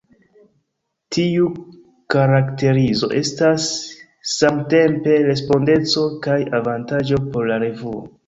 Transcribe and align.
Tiu 1.15 1.43
karakterizo 2.13 3.09
estas 3.19 3.67
samtempe 4.37 5.19
respondeco 5.29 6.07
kaj 6.27 6.39
avantaĝo 6.61 7.23
por 7.29 7.49
la 7.53 7.63
revuo. 7.65 8.03